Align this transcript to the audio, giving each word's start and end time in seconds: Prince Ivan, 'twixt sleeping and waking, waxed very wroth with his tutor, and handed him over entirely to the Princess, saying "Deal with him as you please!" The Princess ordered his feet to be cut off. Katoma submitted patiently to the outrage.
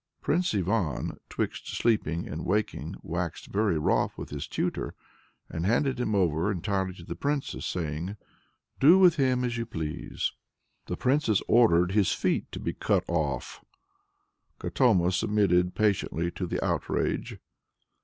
Prince 0.19 0.55
Ivan, 0.55 1.19
'twixt 1.29 1.69
sleeping 1.77 2.27
and 2.27 2.43
waking, 2.43 2.95
waxed 3.03 3.45
very 3.53 3.77
wroth 3.77 4.17
with 4.17 4.31
his 4.31 4.47
tutor, 4.47 4.95
and 5.47 5.63
handed 5.63 5.99
him 5.99 6.15
over 6.15 6.51
entirely 6.51 6.95
to 6.95 7.03
the 7.03 7.15
Princess, 7.15 7.67
saying 7.67 8.17
"Deal 8.79 8.97
with 8.97 9.17
him 9.17 9.43
as 9.43 9.57
you 9.57 9.67
please!" 9.67 10.31
The 10.87 10.97
Princess 10.97 11.43
ordered 11.47 11.91
his 11.91 12.13
feet 12.13 12.51
to 12.51 12.59
be 12.59 12.73
cut 12.73 13.03
off. 13.07 13.63
Katoma 14.57 15.11
submitted 15.11 15.75
patiently 15.75 16.31
to 16.31 16.47
the 16.47 16.65
outrage. 16.65 17.37